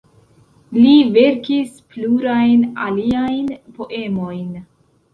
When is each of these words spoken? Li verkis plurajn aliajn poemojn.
Li 0.77 0.93
verkis 1.17 1.77
plurajn 1.93 2.67
aliajn 2.89 3.57
poemojn. 3.79 4.53